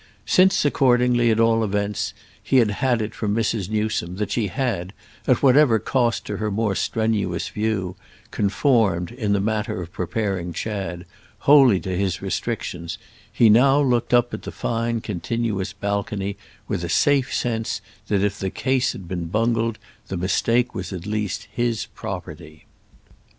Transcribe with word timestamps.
Since, 0.25 0.65
accordingly, 0.65 1.29
at 1.29 1.39
all 1.39 1.63
events, 1.63 2.15
he 2.41 2.57
had 2.57 2.71
had 2.71 3.03
it 3.03 3.13
from 3.13 3.35
Mrs. 3.35 3.69
Newsome 3.69 4.15
that 4.15 4.31
she 4.31 4.47
had, 4.47 4.93
at 5.27 5.43
whatever 5.43 5.77
cost 5.77 6.25
to 6.25 6.37
her 6.37 6.49
more 6.49 6.73
strenuous 6.73 7.49
view, 7.49 7.95
conformed, 8.31 9.11
in 9.11 9.33
the 9.33 9.39
matter 9.39 9.79
of 9.79 9.93
preparing 9.93 10.53
Chad, 10.53 11.05
wholly 11.41 11.79
to 11.81 11.95
his 11.95 12.19
restrictions, 12.19 12.97
he 13.31 13.47
now 13.47 13.79
looked 13.79 14.11
up 14.11 14.33
at 14.33 14.41
the 14.41 14.51
fine 14.51 15.01
continuous 15.01 15.71
balcony 15.71 16.35
with 16.67 16.83
a 16.83 16.89
safe 16.89 17.31
sense 17.31 17.79
that 18.07 18.23
if 18.23 18.39
the 18.39 18.49
case 18.49 18.93
had 18.93 19.07
been 19.07 19.25
bungled 19.25 19.77
the 20.07 20.17
mistake 20.17 20.73
was 20.73 20.91
at 20.91 21.05
least 21.05 21.47
his 21.51 21.85
property. 21.93 22.65